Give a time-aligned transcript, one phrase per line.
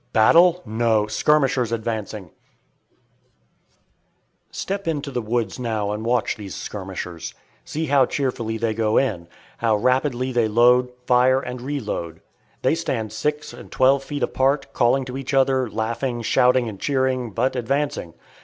[0.13, 0.63] Battle?
[0.65, 1.05] No!
[1.05, 2.31] skirmishers advancing.
[2.89, 7.35] [Illustration: GOING IN] Step into the woods now and watch these skirmishers.
[7.63, 9.27] See how cheerfully they go in.
[9.59, 12.21] How rapidly they load, fire, and re load.
[12.63, 17.29] They stand six and twelve feet apart, calling to each other, laughing, shouting and cheering,
[17.29, 18.15] but advancing.